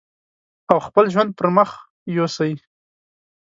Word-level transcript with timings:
او 0.71 0.77
خپل 0.87 1.05
ژوند 1.13 1.29
پرې 1.37 1.37
پرمخ 1.39 1.69
يوسي. 2.15 2.53